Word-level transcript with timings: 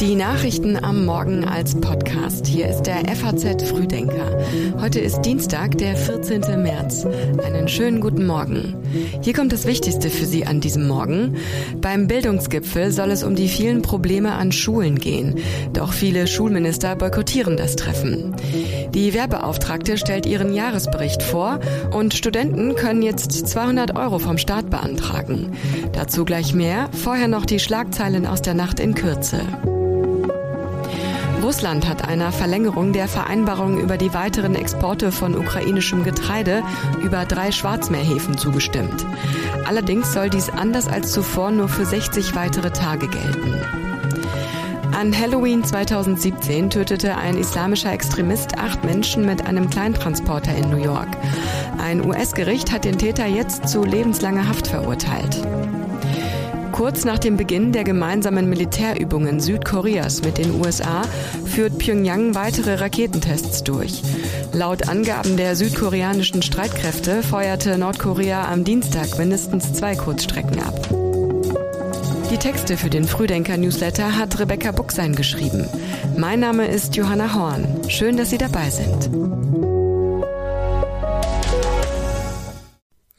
Die 0.00 0.14
Nachrichten 0.14 0.76
am 0.76 1.04
Morgen 1.04 1.44
als 1.44 1.74
Podcast. 1.74 2.46
Hier 2.46 2.68
ist 2.68 2.82
der 2.82 3.04
FAZ 3.16 3.64
Frühdenker. 3.64 4.38
Heute 4.80 5.00
ist 5.00 5.22
Dienstag, 5.22 5.76
der 5.76 5.96
14. 5.96 6.62
März. 6.62 7.04
Einen 7.44 7.66
schönen 7.66 8.00
guten 8.00 8.24
Morgen. 8.24 8.76
Hier 9.22 9.32
kommt 9.32 9.52
das 9.52 9.66
Wichtigste 9.66 10.08
für 10.08 10.24
Sie 10.24 10.46
an 10.46 10.60
diesem 10.60 10.86
Morgen. 10.86 11.36
Beim 11.80 12.06
Bildungsgipfel 12.06 12.92
soll 12.92 13.10
es 13.10 13.24
um 13.24 13.34
die 13.34 13.48
vielen 13.48 13.82
Probleme 13.82 14.34
an 14.34 14.52
Schulen 14.52 15.00
gehen. 15.00 15.40
Doch 15.72 15.92
viele 15.92 16.28
Schulminister 16.28 16.94
boykottieren 16.94 17.56
das 17.56 17.74
Treffen. 17.74 18.36
Die 18.94 19.14
Wehrbeauftragte 19.14 19.98
stellt 19.98 20.26
ihren 20.26 20.54
Jahresbericht 20.54 21.24
vor 21.24 21.58
und 21.90 22.14
Studenten 22.14 22.76
können 22.76 23.02
jetzt 23.02 23.48
200 23.48 23.96
Euro 23.96 24.20
vom 24.20 24.38
Staat 24.38 24.70
beantragen. 24.70 25.54
Dazu 25.92 26.24
gleich 26.24 26.54
mehr. 26.54 26.88
Vorher 26.92 27.26
noch 27.26 27.46
die 27.46 27.58
Schlagzeilen 27.58 28.26
aus 28.26 28.42
der 28.42 28.54
Nacht 28.54 28.78
in 28.78 28.94
Kürze. 28.94 29.40
Russland 31.48 31.88
hat 31.88 32.06
einer 32.06 32.30
Verlängerung 32.30 32.92
der 32.92 33.08
Vereinbarung 33.08 33.80
über 33.80 33.96
die 33.96 34.12
weiteren 34.12 34.54
Exporte 34.54 35.10
von 35.10 35.34
ukrainischem 35.34 36.04
Getreide 36.04 36.62
über 37.02 37.24
drei 37.24 37.52
Schwarzmeerhäfen 37.52 38.36
zugestimmt. 38.36 39.06
Allerdings 39.66 40.12
soll 40.12 40.28
dies 40.28 40.50
anders 40.50 40.88
als 40.88 41.10
zuvor 41.10 41.50
nur 41.50 41.70
für 41.70 41.86
60 41.86 42.34
weitere 42.34 42.70
Tage 42.70 43.08
gelten. 43.08 43.54
An 44.94 45.18
Halloween 45.18 45.64
2017 45.64 46.68
tötete 46.68 47.16
ein 47.16 47.38
islamischer 47.38 47.94
Extremist 47.94 48.58
acht 48.58 48.84
Menschen 48.84 49.24
mit 49.24 49.46
einem 49.46 49.70
Kleintransporter 49.70 50.54
in 50.54 50.68
New 50.68 50.84
York. 50.84 51.16
Ein 51.78 52.04
US-Gericht 52.04 52.72
hat 52.72 52.84
den 52.84 52.98
Täter 52.98 53.24
jetzt 53.24 53.70
zu 53.70 53.84
lebenslanger 53.84 54.46
Haft 54.46 54.66
verurteilt. 54.66 55.40
Kurz 56.78 57.04
nach 57.04 57.18
dem 57.18 57.36
Beginn 57.36 57.72
der 57.72 57.82
gemeinsamen 57.82 58.48
Militärübungen 58.48 59.40
Südkoreas 59.40 60.22
mit 60.22 60.38
den 60.38 60.60
USA 60.60 61.02
führt 61.44 61.76
Pyongyang 61.76 62.36
weitere 62.36 62.76
Raketentests 62.76 63.64
durch. 63.64 64.00
Laut 64.52 64.88
Angaben 64.88 65.36
der 65.36 65.56
südkoreanischen 65.56 66.40
Streitkräfte 66.40 67.24
feuerte 67.24 67.76
Nordkorea 67.78 68.46
am 68.48 68.62
Dienstag 68.62 69.18
mindestens 69.18 69.72
zwei 69.72 69.96
Kurzstrecken 69.96 70.62
ab. 70.62 70.88
Die 72.30 72.38
Texte 72.38 72.76
für 72.76 72.90
den 72.90 73.08
Frühdenker-Newsletter 73.08 74.16
hat 74.16 74.38
Rebecca 74.38 74.70
Buchsein 74.70 75.16
geschrieben. 75.16 75.68
Mein 76.16 76.38
Name 76.38 76.68
ist 76.68 76.94
Johanna 76.94 77.34
Horn. 77.34 77.66
Schön, 77.88 78.16
dass 78.16 78.30
Sie 78.30 78.38
dabei 78.38 78.70
sind. 78.70 79.67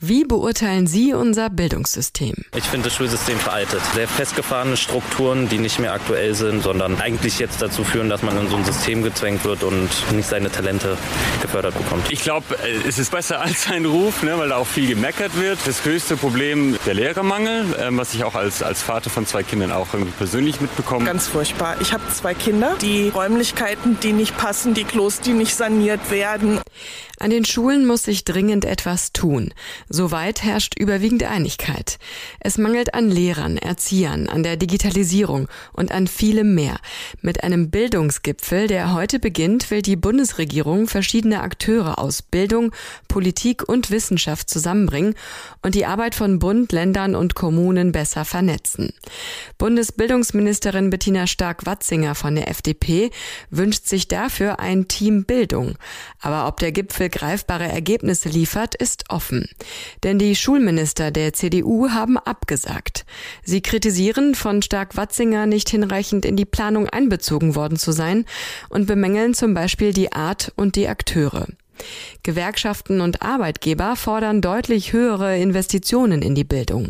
Wie 0.10 0.24
beurteilen 0.24 0.88
Sie 0.88 1.14
unser 1.14 1.52
Bildungssystem? 1.52 2.34
Ich 2.56 2.64
finde 2.64 2.86
das 2.86 2.96
Schulsystem 2.96 3.38
veraltet. 3.38 3.80
Sehr 3.94 4.08
festgefahrene 4.08 4.76
Strukturen, 4.76 5.48
die 5.50 5.60
nicht 5.60 5.78
mehr 5.78 5.94
aktuell 5.94 6.34
sind, 6.34 6.64
sondern 6.64 7.00
eigentlich 7.00 7.38
jetzt 7.38 7.62
dazu 7.62 7.84
führen, 7.84 8.10
dass 8.10 8.24
man 8.24 8.36
in 8.36 8.50
so 8.50 8.56
ein 8.56 8.66
System 8.66 9.04
gezwängt 9.04 9.46
wird 9.46 9.62
und 9.62 9.88
nicht 10.14 10.28
seine 10.28 10.52
Talente 10.52 10.98
gefördert 11.44 11.78
bekommt. 11.78 12.12
Ich 12.12 12.24
glaube, 12.24 12.58
es 12.88 12.98
ist 12.98 13.12
besser 13.12 13.40
als 13.44 13.70
ein 13.70 13.86
Ruf, 13.86 14.24
ne, 14.24 14.36
weil 14.40 14.50
da 14.50 14.56
auch 14.56 14.66
viel 14.66 14.88
gemeckert 14.88 15.40
wird. 15.40 15.60
Das 15.66 15.84
größte 15.84 16.18
Problem 16.18 16.76
der 16.88 16.96
Lehrermangel, 16.96 17.76
äh, 17.76 17.90
was 17.92 18.16
ich 18.16 18.23
auch 18.23 18.34
als, 18.34 18.64
als 18.64 18.82
Vater 18.82 19.12
von 19.12 19.28
zwei 19.28 19.44
Kindern 19.44 19.72
auch 19.72 19.94
irgendwie 19.94 20.14
persönlich 20.14 20.60
mitbekomme. 20.60 21.06
Ganz 21.06 21.28
furchtbar. 21.28 21.76
Ich 21.82 21.94
habe 21.94 22.02
zwei 22.12 22.34
Kinder, 22.34 22.76
die 22.82 23.10
Räumlichkeiten, 23.10 24.00
die 24.02 24.14
nicht 24.14 24.36
passen, 24.36 24.73
die 24.73 24.86
Klos, 24.86 25.20
die 25.20 25.34
nicht 25.34 25.56
saniert 25.56 26.10
werden. 26.10 26.62
An 27.20 27.30
den 27.30 27.45
Schulen 27.45 27.86
muss 27.86 28.03
sich 28.03 28.23
dringend 28.23 28.64
etwas 28.64 29.12
tun. 29.12 29.53
Soweit 29.89 30.44
herrscht 30.44 30.80
überwiegend 30.80 31.23
Einigkeit. 31.23 32.00
Es 32.39 32.58
mangelt 32.58 32.94
an 32.94 33.09
Lehrern, 33.09 33.58
Erziehern, 33.58 34.30
an 34.30 34.44
der 34.44 34.56
Digitalisierung 34.56 35.48
und 35.73 35.92
an 35.92 36.08
vielem 36.08 36.56
mehr. 36.56 36.78
Mit 37.22 37.44
einem 37.44 37.70
Bildungsgipfel, 37.70 38.67
der 38.67 38.94
heute 38.94 39.20
beginnt, 39.20 39.70
will 39.72 39.81
die 39.81 39.95
Bundesregierung 39.95 40.88
verschiedene 40.88 41.42
Akteure 41.42 41.99
aus 41.99 42.21
Bildung, 42.21 42.71
Politik 43.08 43.67
und 43.67 43.92
Wissenschaft 43.92 44.49
zusammenbringen 44.49 45.15
und 45.61 45.76
die 45.76 45.86
Arbeit 45.86 46.15
von 46.15 46.39
Bund, 46.39 46.71
Ländern 46.71 47.15
und 47.15 47.36
Kommunen 47.36 47.92
besser 47.92 48.23
vernetzen. 48.23 48.94
Bundesbildungsministerin 49.58 50.89
Bettina 50.89 51.27
Stark-Watzinger 51.27 52.15
von 52.15 52.36
der 52.36 52.49
FDP 52.49 53.11
wünscht 53.49 53.88
sich 53.88 54.08
dafür 54.08 54.60
ein 54.60 54.88
Team 54.88 55.26
Bildung. 55.26 55.76
Aber 56.21 56.48
ob 56.48 56.58
der 56.61 56.71
Gipfel 56.71 57.09
greifbare 57.09 57.67
Ergebnisse 57.67 58.30
liefert, 58.30 58.75
ist 58.75 59.05
offen. 59.09 59.49
Denn 60.03 60.20
die 60.20 60.36
Schulminister 60.36 61.11
der 61.11 61.33
CDU 61.33 61.89
haben 61.89 62.17
abgesagt. 62.17 63.05
Sie 63.43 63.61
kritisieren, 63.61 64.36
von 64.36 64.61
Stark-Watzinger 64.61 65.45
nicht 65.45 65.70
hinreichend 65.70 66.25
in 66.25 66.36
die 66.36 66.45
Planung 66.45 66.87
einbezogen 66.89 67.55
worden 67.55 67.77
zu 67.77 67.92
sein 67.92 68.25
und 68.70 68.87
bemängeln 68.87 69.33
zum 69.33 69.53
Beispiel 69.53 69.93
die 69.93 70.11
Art 70.11 70.52
und 70.55 70.75
die 70.75 70.87
Akteure. 70.87 71.47
Gewerkschaften 72.23 73.02
und 73.02 73.22
Arbeitgeber 73.22 73.95
fordern 73.95 74.42
deutlich 74.42 74.94
höhere 74.94 75.38
Investitionen 75.38 76.22
in 76.22 76.36
die 76.36 76.44
Bildung. 76.44 76.90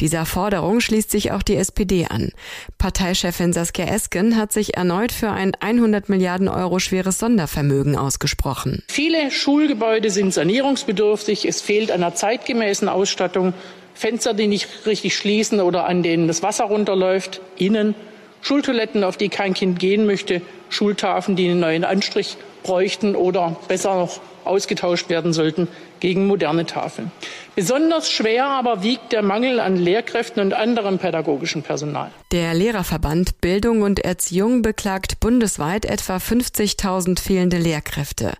Dieser 0.00 0.26
Forderung 0.26 0.80
schließt 0.80 1.10
sich 1.10 1.32
auch 1.32 1.42
die 1.42 1.56
SPD 1.56 2.06
an. 2.06 2.32
Parteichefin 2.78 3.52
Saskia 3.52 3.86
Esken 3.86 4.36
hat 4.36 4.52
sich 4.52 4.76
erneut 4.76 5.12
für 5.12 5.30
ein 5.30 5.52
100 5.58 6.08
Milliarden 6.08 6.48
Euro 6.48 6.78
schweres 6.78 7.18
Sondervermögen 7.18 7.96
ausgesprochen. 7.96 8.82
Viele 8.88 9.30
Schulgebäude 9.30 10.10
sind 10.10 10.34
sanierungsbedürftig. 10.34 11.46
Es 11.46 11.60
fehlt 11.60 11.90
einer 11.90 12.14
zeitgemäßen 12.14 12.88
Ausstattung. 12.88 13.54
Fenster, 13.94 14.32
die 14.32 14.46
nicht 14.46 14.68
richtig 14.86 15.16
schließen 15.16 15.60
oder 15.60 15.86
an 15.86 16.04
denen 16.04 16.28
das 16.28 16.42
Wasser 16.42 16.64
runterläuft, 16.64 17.40
innen. 17.56 17.94
Schultoiletten, 18.42 19.02
auf 19.02 19.16
die 19.16 19.28
kein 19.28 19.54
Kind 19.54 19.80
gehen 19.80 20.06
möchte, 20.06 20.40
Schultafeln, 20.68 21.36
die 21.36 21.50
einen 21.50 21.60
neuen 21.60 21.84
Anstrich 21.84 22.36
bräuchten 22.68 23.16
oder 23.16 23.56
besser 23.66 23.94
noch 23.94 24.20
ausgetauscht 24.44 25.08
werden 25.08 25.32
sollten 25.32 25.68
gegen 26.00 26.26
moderne 26.26 26.64
Tafeln. 26.64 27.10
Besonders 27.56 28.10
schwer 28.10 28.46
aber 28.46 28.82
wiegt 28.84 29.12
der 29.12 29.22
Mangel 29.22 29.58
an 29.58 29.76
Lehrkräften 29.76 30.40
und 30.40 30.54
anderem 30.54 30.98
pädagogischen 30.98 31.62
Personal. 31.62 32.12
Der 32.30 32.54
Lehrerverband 32.54 33.40
Bildung 33.40 33.82
und 33.82 33.98
Erziehung 33.98 34.62
beklagt 34.62 35.18
bundesweit 35.18 35.84
etwa 35.84 36.18
50.000 36.18 37.18
fehlende 37.20 37.58
Lehrkräfte. 37.58 38.34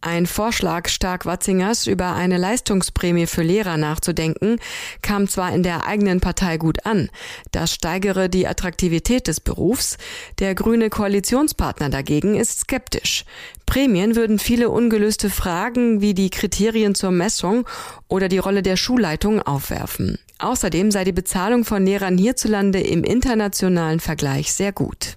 Ein 0.00 0.26
Vorschlag 0.26 0.88
Stark-Watzingers 0.88 1.86
über 1.86 2.14
eine 2.14 2.38
Leistungsprämie 2.38 3.26
für 3.26 3.42
Lehrer 3.42 3.76
nachzudenken, 3.76 4.58
kam 5.02 5.28
zwar 5.28 5.54
in 5.54 5.62
der 5.62 5.86
eigenen 5.86 6.20
Partei 6.20 6.56
gut 6.56 6.86
an. 6.86 7.10
Das 7.52 7.74
steigere 7.74 8.30
die 8.30 8.46
Attraktivität 8.46 9.26
des 9.26 9.40
Berufs. 9.40 9.98
Der 10.38 10.54
grüne 10.54 10.88
Koalitionspartner 10.88 11.90
dagegen 11.90 12.34
ist 12.34 12.60
skeptisch. 12.60 13.24
Prämien 13.66 14.16
würden 14.16 14.38
viele 14.38 14.70
ungelöste 14.70 15.30
Fragen 15.30 16.00
wie 16.00 16.14
die 16.14 16.30
Kriterien 16.30 16.94
zur 16.94 17.10
Messung 17.10 17.66
oder 18.08 18.28
die 18.28 18.38
Rolle 18.38 18.62
der 18.62 18.76
Schulleitung 18.76 19.42
aufwerfen. 19.42 20.18
Außerdem 20.38 20.90
sei 20.90 21.04
die 21.04 21.12
Bezahlung 21.12 21.64
von 21.64 21.84
Lehrern 21.84 22.18
hierzulande 22.18 22.80
im 22.80 23.04
internationalen 23.04 24.00
Vergleich 24.00 24.52
sehr 24.52 24.72
gut. 24.72 25.14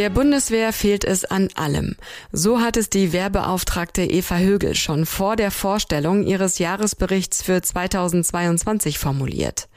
Der 0.00 0.08
Bundeswehr 0.08 0.72
fehlt 0.72 1.04
es 1.04 1.26
an 1.26 1.50
allem. 1.56 1.94
So 2.32 2.62
hat 2.62 2.78
es 2.78 2.88
die 2.88 3.12
Wehrbeauftragte 3.12 4.00
Eva 4.00 4.38
Högel 4.38 4.74
schon 4.74 5.04
vor 5.04 5.36
der 5.36 5.50
Vorstellung 5.50 6.22
ihres 6.22 6.58
Jahresberichts 6.58 7.42
für 7.42 7.60
2022 7.60 8.98
formuliert. 8.98 9.68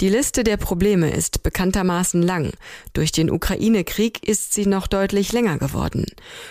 Die 0.00 0.08
Liste 0.08 0.42
der 0.42 0.56
Probleme 0.56 1.10
ist 1.10 1.42
bekanntermaßen 1.42 2.22
lang. 2.22 2.52
Durch 2.94 3.12
den 3.12 3.30
Ukraine-Krieg 3.30 4.26
ist 4.26 4.54
sie 4.54 4.64
noch 4.64 4.86
deutlich 4.86 5.32
länger 5.34 5.58
geworden. 5.58 6.06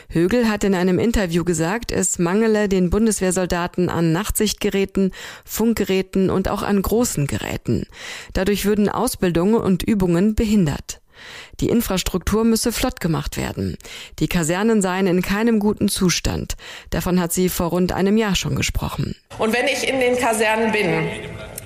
Högel 0.09 0.47
hat 0.47 0.63
in 0.63 0.75
einem 0.75 1.00
Interview 1.00 1.44
gesagt, 1.44 1.91
es 1.91 2.19
mangele 2.19 2.69
den 2.69 2.91
Bundeswehrsoldaten 2.91 3.89
an 3.89 4.11
Nachtsichtgeräten, 4.11 5.11
Funkgeräten 5.44 6.29
und 6.29 6.50
auch 6.50 6.61
an 6.61 6.79
großen 6.79 7.25
Geräten. 7.25 7.88
Dadurch 8.33 8.66
würden 8.66 8.89
Ausbildungen 8.89 9.56
und 9.56 9.81
Übungen 9.81 10.36
behindert. 10.36 11.01
Die 11.60 11.69
Infrastruktur 11.69 12.44
müsse 12.44 12.72
flott 12.72 13.00
gemacht 13.00 13.38
werden. 13.38 13.78
Die 14.19 14.28
Kasernen 14.28 14.81
seien 14.81 15.08
in 15.08 15.22
keinem 15.22 15.60
guten 15.60 15.90
Zustand. 15.90 16.56
Davon 16.90 17.19
hat 17.19 17.34
sie 17.34 17.50
vor 17.50 17.68
rund 17.68 17.92
einem 17.92 18.18
Jahr 18.18 18.36
schon 18.36 18.56
gesprochen. 18.56 19.16
Und 19.38 19.54
wenn 19.54 19.68
ich 19.68 19.88
in 19.88 20.00
den 20.00 20.18
Kasernen 20.18 20.72
bin, 20.72 21.08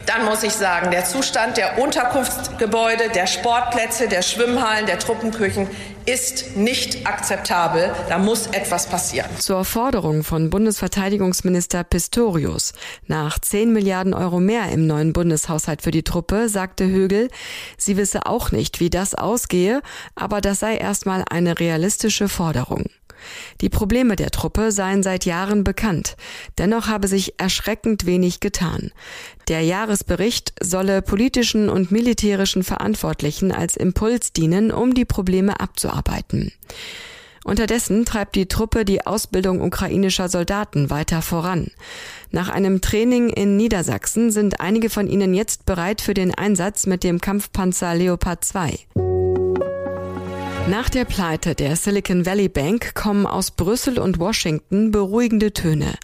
dann 0.05 0.25
muss 0.25 0.43
ich 0.43 0.53
sagen, 0.53 0.91
der 0.91 1.05
Zustand 1.05 1.57
der 1.57 1.77
Unterkunftsgebäude, 1.77 3.09
der 3.13 3.27
Sportplätze, 3.27 4.07
der 4.07 4.21
Schwimmhallen, 4.21 4.85
der 4.85 4.99
Truppenküchen 4.99 5.67
ist 6.05 6.55
nicht 6.57 7.07
akzeptabel. 7.07 7.93
Da 8.09 8.17
muss 8.17 8.47
etwas 8.47 8.87
passieren. 8.87 9.29
Zur 9.39 9.65
Forderung 9.65 10.23
von 10.23 10.49
Bundesverteidigungsminister 10.49 11.83
Pistorius 11.83 12.73
nach 13.07 13.39
10 13.39 13.71
Milliarden 13.73 14.13
Euro 14.13 14.39
mehr 14.39 14.71
im 14.71 14.87
neuen 14.87 15.13
Bundeshaushalt 15.13 15.81
für 15.81 15.91
die 15.91 16.03
Truppe 16.03 16.49
sagte 16.49 16.85
Högel, 16.87 17.29
sie 17.77 17.97
wisse 17.97 18.25
auch 18.25 18.51
nicht, 18.51 18.79
wie 18.79 18.89
das 18.89 19.15
ausgehe, 19.15 19.81
aber 20.15 20.41
das 20.41 20.59
sei 20.59 20.77
erstmal 20.77 21.23
eine 21.29 21.59
realistische 21.59 22.29
Forderung. 22.29 22.85
Die 23.61 23.69
Probleme 23.69 24.15
der 24.15 24.31
Truppe 24.31 24.71
seien 24.71 25.03
seit 25.03 25.25
Jahren 25.25 25.63
bekannt. 25.63 26.15
Dennoch 26.57 26.87
habe 26.87 27.07
sich 27.07 27.39
erschreckend 27.39 28.05
wenig 28.05 28.39
getan. 28.39 28.91
Der 29.47 29.61
Jahresbericht 29.61 30.53
solle 30.61 31.01
politischen 31.01 31.69
und 31.69 31.91
militärischen 31.91 32.63
Verantwortlichen 32.63 33.51
als 33.51 33.75
Impuls 33.75 34.33
dienen, 34.33 34.71
um 34.71 34.93
die 34.93 35.05
Probleme 35.05 35.59
abzuarbeiten. 35.59 36.51
Unterdessen 37.43 38.05
treibt 38.05 38.35
die 38.35 38.47
Truppe 38.47 38.85
die 38.85 39.05
Ausbildung 39.05 39.61
ukrainischer 39.61 40.29
Soldaten 40.29 40.89
weiter 40.89 41.21
voran. 41.21 41.71
Nach 42.29 42.49
einem 42.49 42.81
Training 42.81 43.29
in 43.29 43.57
Niedersachsen 43.57 44.31
sind 44.31 44.59
einige 44.59 44.89
von 44.89 45.07
ihnen 45.07 45.33
jetzt 45.33 45.65
bereit 45.65 46.01
für 46.01 46.13
den 46.13 46.33
Einsatz 46.35 46.85
mit 46.85 47.03
dem 47.03 47.19
Kampfpanzer 47.19 47.95
Leopard 47.95 48.45
2. 48.45 49.10
Nach 50.69 50.89
der 50.89 51.05
Pleite 51.05 51.55
der 51.55 51.75
Silicon 51.75 52.25
Valley 52.25 52.47
Bank 52.47 52.93
kommen 52.93 53.25
aus 53.25 53.51
Brüssel 53.51 53.99
und 53.99 54.19
Washington 54.19 54.91
beruhigende 54.91 55.51
Töne. 55.53 55.95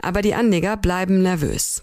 Aber 0.00 0.22
die 0.22 0.34
Anleger 0.34 0.76
bleiben 0.76 1.22
nervös. 1.22 1.82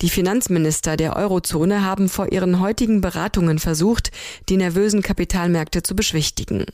Die 0.00 0.10
Finanzminister 0.10 0.96
der 0.96 1.16
Eurozone 1.16 1.84
haben 1.84 2.08
vor 2.08 2.32
ihren 2.32 2.60
heutigen 2.60 3.00
Beratungen 3.00 3.58
versucht, 3.58 4.10
die 4.48 4.56
nervösen 4.56 5.02
Kapitalmärkte 5.02 5.82
zu 5.82 5.96
beschwichtigen. 5.96 6.66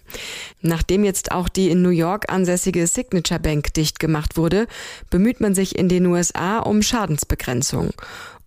Nachdem 0.62 1.04
jetzt 1.04 1.32
auch 1.32 1.48
die 1.48 1.70
in 1.70 1.82
New 1.82 1.90
York 1.90 2.32
ansässige 2.32 2.86
Signature 2.86 3.40
Bank 3.40 3.74
dicht 3.74 3.98
gemacht 4.00 4.36
wurde, 4.36 4.66
bemüht 5.10 5.40
man 5.40 5.54
sich 5.54 5.78
in 5.78 5.88
den 5.88 6.06
USA 6.06 6.58
um 6.58 6.82
Schadensbegrenzung. 6.82 7.92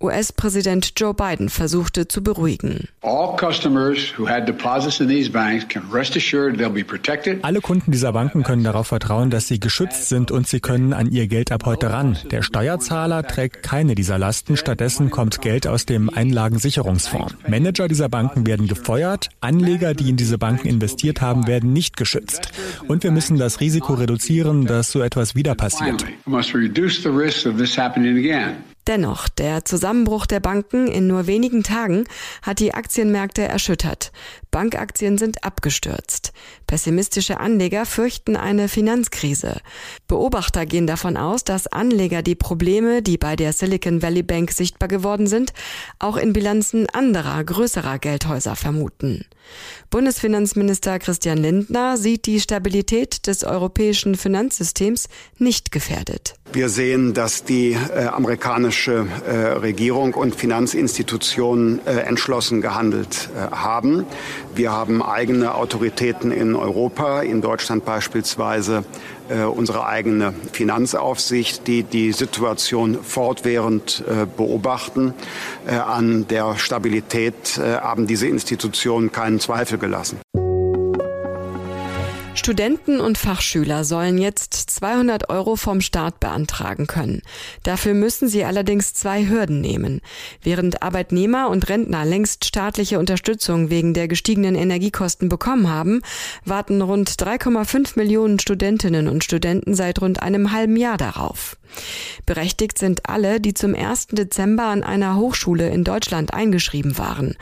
US-Präsident 0.03 0.93
Joe 0.97 1.13
Biden 1.13 1.47
versuchte 1.47 2.09
zu 2.09 2.21
beruhigen. 2.21 2.89
Alle 7.41 7.61
Kunden 7.61 7.91
dieser 7.91 8.11
Banken 8.11 8.43
können 8.43 8.63
darauf 8.65 8.87
vertrauen, 8.87 9.29
dass 9.29 9.47
sie 9.47 9.61
geschützt 9.61 10.09
sind 10.09 10.29
und 10.31 10.47
sie 10.47 10.59
können 10.59 10.91
an 10.91 11.09
ihr 11.09 11.27
Geld 11.27 11.53
ab 11.53 11.63
heute 11.65 11.91
ran. 11.91 12.17
Der 12.31 12.41
Steuerzahler 12.41 13.23
trägt 13.23 13.63
keine 13.63 13.95
dieser 13.95 14.17
Lasten, 14.17 14.32
stattdessen 14.33 15.09
kommt 15.09 15.41
Geld 15.41 15.67
aus 15.67 15.85
dem 15.85 16.09
Einlagensicherungsfonds. 16.09 17.35
Manager 17.47 17.87
dieser 17.87 18.09
Banken 18.09 18.45
werden 18.45 18.67
gefeuert, 18.67 19.29
Anleger, 19.41 19.93
die 19.93 20.09
in 20.09 20.17
diese 20.17 20.37
Banken 20.37 20.67
investiert 20.67 21.21
haben, 21.21 21.47
werden 21.47 21.73
nicht 21.73 21.97
geschützt. 21.97 22.51
Und 22.87 23.03
wir 23.03 23.11
müssen 23.11 23.37
das 23.37 23.59
Risiko 23.59 23.93
reduzieren, 23.93 24.65
dass 24.65 24.91
so 24.91 25.01
etwas 25.01 25.35
wieder 25.35 25.55
passiert. 25.55 26.05
Dennoch, 28.87 29.29
der 29.29 29.63
Zusammenbruch 29.63 30.25
der 30.25 30.41
Banken 30.41 30.87
in 30.87 31.07
nur 31.07 31.25
wenigen 31.25 31.63
Tagen 31.63 32.03
hat 32.41 32.59
die 32.59 32.73
Aktienmärkte 32.73 33.43
erschüttert. 33.43 34.11
Bankaktien 34.51 35.17
sind 35.17 35.43
abgestürzt. 35.45 36.33
Pessimistische 36.67 37.39
Anleger 37.39 37.85
fürchten 37.85 38.35
eine 38.35 38.67
Finanzkrise. 38.67 39.61
Beobachter 40.07 40.65
gehen 40.65 40.85
davon 40.85 41.15
aus, 41.15 41.45
dass 41.45 41.67
Anleger 41.67 42.21
die 42.21 42.35
Probleme, 42.35 43.01
die 43.01 43.17
bei 43.17 43.37
der 43.37 43.53
Silicon 43.53 44.01
Valley 44.01 44.21
Bank 44.23 44.51
sichtbar 44.51 44.89
geworden 44.89 45.27
sind, 45.27 45.53
auch 45.99 46.17
in 46.17 46.33
Bilanzen 46.33 46.89
anderer, 46.89 47.41
größerer 47.43 47.99
Geldhäuser 47.99 48.57
vermuten. 48.57 49.25
Bundesfinanzminister 49.89 50.97
Christian 50.99 51.37
Lindner 51.37 51.97
sieht 51.97 52.25
die 52.25 52.39
Stabilität 52.39 53.27
des 53.27 53.43
europäischen 53.43 54.15
Finanzsystems 54.15 55.07
nicht 55.37 55.71
gefährdet. 55.71 56.35
Wir 56.51 56.69
sehen, 56.69 57.13
dass 57.13 57.43
die 57.43 57.71
äh, 57.71 58.05
amerikanische 58.05 59.07
äh, 59.25 59.31
Regierung 59.59 60.13
und 60.13 60.35
Finanzinstitutionen 60.35 61.79
äh, 61.85 62.01
entschlossen 62.01 62.61
gehandelt 62.61 63.29
äh, 63.35 63.55
haben. 63.55 64.05
Wir 64.53 64.71
haben 64.71 65.01
eigene 65.01 65.55
Autoritäten 65.55 66.31
in 66.31 66.55
Europa, 66.55 67.21
in 67.21 67.41
Deutschland 67.41 67.85
beispielsweise 67.85 68.83
äh, 69.29 69.43
unsere 69.43 69.85
eigene 69.85 70.33
Finanzaufsicht, 70.51 71.67
die 71.67 71.83
die 71.83 72.11
Situation 72.11 73.03
fortwährend 73.03 74.03
äh, 74.07 74.25
beobachten. 74.25 75.13
an 75.65 76.27
der 76.27 76.57
Stabilität 76.57 77.57
haben 77.57 78.05
diese 78.05 78.27
Institutionen 78.27 79.11
keinen 79.11 79.39
Zweifel 79.39 79.77
gelassen. 79.77 80.22
Studenten 82.35 82.99
und 82.99 83.17
Fachschüler 83.17 83.83
sollen 83.83 84.17
jetzt 84.17 84.53
200 84.53 85.29
Euro 85.29 85.55
vom 85.55 85.81
Staat 85.81 86.19
beantragen 86.19 86.87
können. 86.87 87.21
Dafür 87.61 87.93
müssen 87.93 88.27
sie 88.27 88.43
allerdings 88.43 88.93
zwei 88.93 89.27
Hürden 89.27 89.61
nehmen. 89.61 90.01
Während 90.41 90.81
Arbeitnehmer 90.81 91.49
und 91.49 91.69
Rentner 91.69 92.05
längst 92.05 92.43
staatliche 92.45 92.97
Unterstützung 92.97 93.69
wegen 93.69 93.93
der 93.93 94.07
gestiegenen 94.07 94.55
Energiekosten 94.55 95.29
bekommen 95.29 95.69
haben, 95.69 96.01
warten 96.43 96.81
rund 96.81 97.09
3,5 97.09 97.97
Millionen 97.97 98.39
Studentinnen 98.39 99.07
und 99.07 99.23
Studenten 99.23 99.75
seit 99.75 100.01
rund 100.01 100.21
einem 100.21 100.51
halben 100.51 100.75
Jahr 100.75 100.97
darauf. 100.97 101.57
Berechtigt 102.25 102.77
sind 102.77 103.07
alle, 103.07 103.39
die 103.39 103.53
zum 103.53 103.75
1. 103.75 104.07
Dezember 104.07 104.65
an 104.65 104.83
einer 104.83 105.17
Hochschule 105.17 105.69
in 105.69 105.83
Deutschland 105.83 106.33
eingeschrieben 106.33 106.97
waren. 106.97 107.35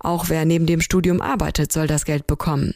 Auch 0.00 0.28
wer 0.28 0.44
neben 0.44 0.66
dem 0.66 0.80
Studium 0.80 1.20
arbeitet, 1.20 1.72
soll 1.72 1.86
das 1.86 2.04
Geld 2.04 2.26
bekommen. 2.26 2.74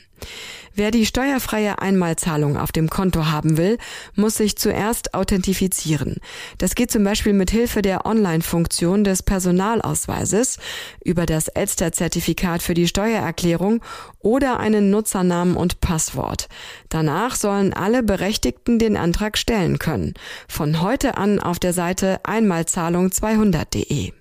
Wer 0.75 0.91
die 0.91 1.07
steuerfreie 1.07 1.79
Einmalzahlung 1.79 2.59
auf 2.59 2.71
dem 2.71 2.91
Konto 2.91 3.27
haben 3.27 3.57
will, 3.57 3.79
muss 4.15 4.37
sich 4.37 4.59
zuerst 4.59 5.15
authentifizieren. 5.15 6.17
Das 6.59 6.75
geht 6.75 6.91
zum 6.91 7.03
Beispiel 7.03 7.33
mit 7.33 7.51
Hilfe 7.51 7.81
der 7.81 8.05
Online-Funktion 8.05 9.03
des 9.03 9.23
Personalausweises 9.23 10.59
über 11.03 11.25
das 11.25 11.49
Elster-Zertifikat 11.49 12.63
für 12.63 12.75
die 12.75 12.89
Steuererklärung 12.89 13.83
oder 14.21 14.61
einen 14.61 14.91
Nutzernamen 14.91 15.57
und 15.57 15.81
Passwort. 15.81 16.49
Danach 16.91 17.37
sollen 17.37 17.73
alle 17.73 18.03
Berechtigten 18.03 18.79
den 18.79 18.99
Antrag 18.99 19.39
stellen 19.39 19.79
können. 19.79 20.13
Von 20.47 20.83
heute 20.83 21.17
an 21.17 21.41
auf 21.41 21.59
der 21.59 21.73
Seite 21.73 22.21
einmalzahlung200.de. 22.25 24.13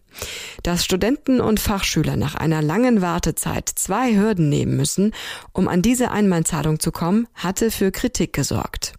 Dass 0.64 0.86
Studenten 0.86 1.42
und 1.42 1.60
Fachschüler 1.60 2.16
nach 2.16 2.36
einer 2.36 2.62
langen 2.62 3.02
Wartezeit 3.02 3.70
zwei 3.70 4.16
Hürden 4.16 4.50
nehmen 4.50 4.76
müssen, 4.78 5.14
um 5.54 5.68
an 5.68 5.82
diese 5.82 6.12
Einmalzahlung 6.12 6.80
zu 6.80 6.92
kommen, 6.92 7.28
hatte 7.34 7.72
für 7.72 7.92
Kritik 7.92 8.34
gesorgt. 8.34 8.94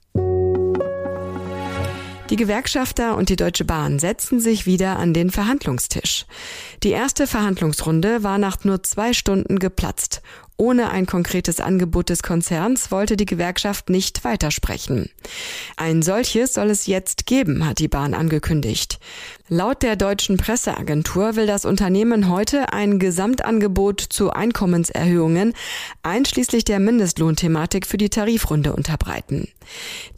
Die 2.30 2.36
Gewerkschafter 2.36 3.16
und 3.16 3.28
die 3.28 3.36
Deutsche 3.36 3.64
Bahn 3.64 4.00
setzen 4.00 4.40
sich 4.40 4.66
wieder 4.66 4.98
an 4.98 5.14
den 5.14 5.30
Verhandlungstisch. 5.30 6.26
Die 6.82 6.90
erste 6.90 7.28
Verhandlungsrunde 7.28 8.24
war 8.24 8.38
nach 8.38 8.64
nur 8.64 8.82
zwei 8.82 9.12
Stunden 9.12 9.60
geplatzt 9.60 10.22
ohne 10.58 10.90
ein 10.90 11.04
konkretes 11.04 11.60
Angebot 11.60 12.08
des 12.08 12.22
Konzerns 12.22 12.90
wollte 12.90 13.18
die 13.18 13.26
Gewerkschaft 13.26 13.90
nicht 13.90 14.24
weitersprechen. 14.24 15.10
Ein 15.76 16.00
solches 16.00 16.54
soll 16.54 16.70
es 16.70 16.86
jetzt 16.86 17.26
geben, 17.26 17.66
hat 17.66 17.78
die 17.78 17.88
Bahn 17.88 18.14
angekündigt. 18.14 18.98
Laut 19.48 19.84
der 19.84 19.94
deutschen 19.94 20.38
Presseagentur 20.38 21.36
will 21.36 21.46
das 21.46 21.64
Unternehmen 21.64 22.28
heute 22.28 22.72
ein 22.72 22.98
Gesamtangebot 22.98 24.00
zu 24.00 24.32
Einkommenserhöhungen 24.32 25.54
einschließlich 26.02 26.64
der 26.64 26.80
Mindestlohnthematik 26.80 27.86
für 27.86 27.96
die 27.96 28.10
Tarifrunde 28.10 28.72
unterbreiten. 28.72 29.46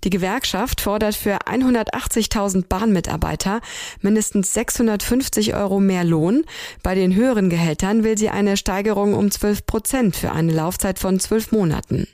Die 0.03 0.09
Gewerkschaft 0.09 0.81
fordert 0.81 1.15
für 1.15 1.41
180.000 1.41 2.69
Bahnmitarbeiter 2.69 3.61
mindestens 4.01 4.55
650 4.55 5.55
Euro 5.55 5.79
mehr 5.79 6.05
Lohn. 6.05 6.47
Bei 6.83 6.95
den 6.95 7.15
höheren 7.15 7.51
Gehältern 7.51 8.05
will 8.05 8.17
sie 8.17 8.31
eine 8.31 8.57
Steigerung 8.57 9.13
um 9.13 9.31
12 9.31 9.67
Prozent 9.67 10.17
für 10.17 10.33
eine 10.33 10.53
Laufzeit 10.53 10.99
von 10.99 11.21
zwölf 11.21 11.53
Monaten. 11.53 12.09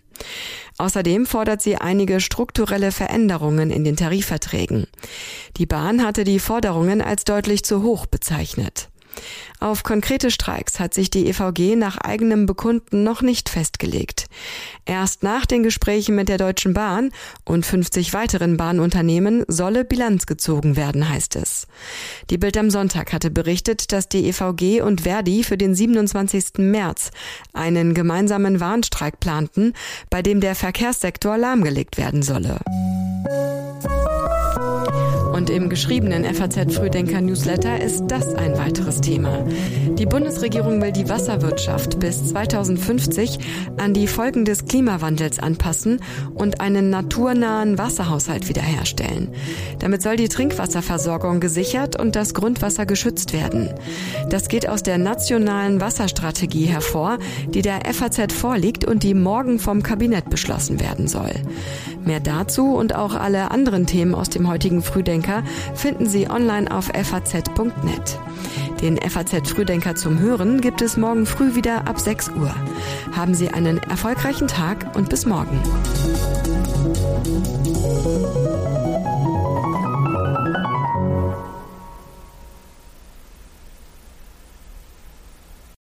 Außerdem 0.76 1.26
fordert 1.26 1.62
sie 1.62 1.76
einige 1.76 2.20
strukturelle 2.20 2.90
Veränderungen 2.90 3.70
in 3.70 3.84
den 3.84 3.96
Tarifverträgen. 3.96 4.86
Die 5.56 5.66
Bahn 5.66 6.04
hatte 6.04 6.24
die 6.24 6.40
Forderungen 6.40 7.00
als 7.00 7.24
deutlich 7.24 7.64
zu 7.64 7.82
hoch 7.82 8.06
bezeichnet. 8.06 8.88
Auf 9.60 9.82
konkrete 9.82 10.30
Streiks 10.30 10.78
hat 10.78 10.92
sich 10.92 11.10
die 11.10 11.26
EVG 11.26 11.76
nach 11.76 11.96
eigenem 11.96 12.44
Bekunden 12.46 13.02
noch 13.02 13.22
nicht 13.22 13.48
festgelegt. 13.48 14.26
Erst 14.84 15.22
nach 15.22 15.46
den 15.46 15.62
Gesprächen 15.62 16.14
mit 16.14 16.28
der 16.28 16.38
Deutschen 16.38 16.74
Bahn 16.74 17.10
und 17.44 17.64
50 17.64 18.12
weiteren 18.12 18.56
Bahnunternehmen 18.56 19.44
solle 19.48 19.84
Bilanz 19.84 20.26
gezogen 20.26 20.76
werden, 20.76 21.08
heißt 21.08 21.36
es. 21.36 21.66
Die 22.30 22.38
Bild 22.38 22.58
am 22.58 22.68
Sonntag 22.68 23.12
hatte 23.12 23.30
berichtet, 23.30 23.92
dass 23.92 24.08
die 24.08 24.28
EVG 24.28 24.82
und 24.82 25.02
Verdi 25.02 25.44
für 25.44 25.56
den 25.56 25.74
27. 25.74 26.58
März 26.58 27.10
einen 27.52 27.94
gemeinsamen 27.94 28.60
Warnstreik 28.60 29.20
planten, 29.20 29.72
bei 30.10 30.20
dem 30.20 30.40
der 30.40 30.54
Verkehrssektor 30.54 31.38
lahmgelegt 31.38 31.96
werden 31.96 32.22
solle. 32.22 32.60
Und 35.34 35.50
im 35.50 35.68
geschriebenen 35.68 36.24
FAZ 36.32 36.76
Frühdenker 36.76 37.20
Newsletter 37.20 37.82
ist 37.82 38.04
das 38.06 38.32
ein 38.36 38.56
weiteres 38.56 39.00
Thema. 39.00 39.44
Die 39.98 40.06
Bundesregierung 40.06 40.80
will 40.80 40.92
die 40.92 41.08
Wasserwirtschaft 41.08 41.98
bis 41.98 42.28
2050 42.28 43.40
an 43.76 43.94
die 43.94 44.06
Folgen 44.06 44.44
des 44.44 44.66
Klimawandels 44.66 45.40
anpassen 45.40 46.00
und 46.34 46.60
einen 46.60 46.88
naturnahen 46.88 47.78
Wasserhaushalt 47.78 48.48
wiederherstellen. 48.48 49.30
Damit 49.80 50.02
soll 50.02 50.14
die 50.14 50.28
Trinkwasserversorgung 50.28 51.40
gesichert 51.40 52.00
und 52.00 52.14
das 52.14 52.32
Grundwasser 52.32 52.86
geschützt 52.86 53.32
werden. 53.32 53.70
Das 54.30 54.46
geht 54.46 54.68
aus 54.68 54.84
der 54.84 54.98
nationalen 54.98 55.80
Wasserstrategie 55.80 56.66
hervor, 56.66 57.18
die 57.48 57.62
der 57.62 57.80
FAZ 57.92 58.32
vorliegt 58.32 58.84
und 58.84 59.02
die 59.02 59.14
morgen 59.14 59.58
vom 59.58 59.82
Kabinett 59.82 60.30
beschlossen 60.30 60.78
werden 60.78 61.08
soll. 61.08 61.32
Mehr 62.04 62.20
dazu 62.20 62.76
und 62.76 62.94
auch 62.94 63.14
alle 63.14 63.50
anderen 63.50 63.86
Themen 63.86 64.14
aus 64.14 64.28
dem 64.28 64.48
heutigen 64.48 64.82
Frühdenker 65.24 65.42
finden 65.74 66.06
Sie 66.06 66.28
online 66.28 66.70
auf 66.70 66.86
faz.net. 66.86 68.18
Den 68.82 68.98
FAZ 68.98 69.48
Frühdenker 69.48 69.94
zum 69.94 70.18
Hören 70.18 70.60
gibt 70.60 70.82
es 70.82 70.96
morgen 70.98 71.24
früh 71.24 71.54
wieder 71.54 71.88
ab 71.88 71.98
6 71.98 72.30
Uhr. 72.30 72.54
Haben 73.12 73.34
Sie 73.34 73.48
einen 73.48 73.78
erfolgreichen 73.78 74.48
Tag 74.48 74.94
und 74.94 75.08
bis 75.08 75.24
morgen. 75.24 75.58